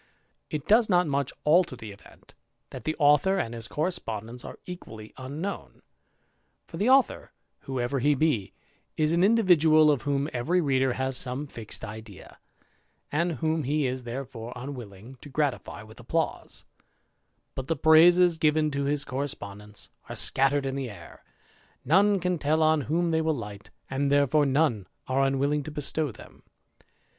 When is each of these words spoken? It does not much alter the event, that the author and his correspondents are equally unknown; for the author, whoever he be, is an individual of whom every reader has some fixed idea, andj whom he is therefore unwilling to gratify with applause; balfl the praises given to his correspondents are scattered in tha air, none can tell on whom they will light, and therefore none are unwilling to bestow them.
It 0.49 0.67
does 0.67 0.89
not 0.89 1.05
much 1.05 1.31
alter 1.43 1.75
the 1.75 1.91
event, 1.91 2.33
that 2.71 2.85
the 2.85 2.95
author 2.97 3.37
and 3.37 3.53
his 3.53 3.67
correspondents 3.67 4.43
are 4.43 4.57
equally 4.65 5.13
unknown; 5.15 5.83
for 6.65 6.77
the 6.77 6.89
author, 6.89 7.33
whoever 7.59 7.99
he 7.99 8.15
be, 8.15 8.51
is 8.97 9.13
an 9.13 9.23
individual 9.23 9.91
of 9.91 10.01
whom 10.01 10.27
every 10.33 10.59
reader 10.59 10.93
has 10.93 11.15
some 11.17 11.45
fixed 11.45 11.85
idea, 11.85 12.39
andj 13.13 13.35
whom 13.35 13.61
he 13.61 13.85
is 13.85 14.01
therefore 14.03 14.53
unwilling 14.55 15.17
to 15.21 15.29
gratify 15.29 15.83
with 15.83 15.99
applause; 15.99 16.65
balfl 17.55 17.67
the 17.67 17.75
praises 17.75 18.39
given 18.39 18.71
to 18.71 18.85
his 18.85 19.05
correspondents 19.05 19.89
are 20.09 20.15
scattered 20.15 20.65
in 20.65 20.73
tha 20.73 20.89
air, 20.89 21.23
none 21.85 22.19
can 22.19 22.39
tell 22.39 22.63
on 22.63 22.81
whom 22.89 23.11
they 23.11 23.21
will 23.21 23.35
light, 23.37 23.69
and 23.87 24.11
therefore 24.11 24.47
none 24.47 24.87
are 25.07 25.21
unwilling 25.21 25.61
to 25.61 25.69
bestow 25.69 26.11
them. 26.11 26.41